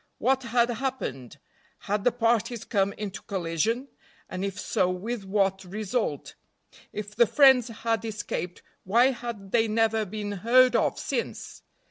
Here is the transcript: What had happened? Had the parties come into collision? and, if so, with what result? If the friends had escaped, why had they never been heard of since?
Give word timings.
What 0.17 0.41
had 0.45 0.69
happened? 0.71 1.37
Had 1.77 2.05
the 2.05 2.11
parties 2.11 2.63
come 2.65 2.91
into 2.93 3.21
collision? 3.21 3.87
and, 4.27 4.43
if 4.43 4.59
so, 4.59 4.89
with 4.89 5.25
what 5.25 5.63
result? 5.63 6.33
If 6.91 7.13
the 7.15 7.27
friends 7.27 7.67
had 7.67 8.03
escaped, 8.03 8.63
why 8.83 9.11
had 9.11 9.51
they 9.51 9.67
never 9.67 10.03
been 10.05 10.31
heard 10.31 10.75
of 10.75 10.97
since? 10.97 11.61